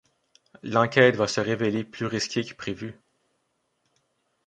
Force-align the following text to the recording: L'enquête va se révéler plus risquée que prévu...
L'enquête 0.63 1.15
va 1.15 1.27
se 1.27 1.39
révéler 1.41 1.83
plus 1.83 2.07
risquée 2.07 2.43
que 2.43 2.55
prévu... 2.55 2.95